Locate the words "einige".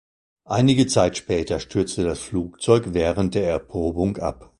0.49-0.87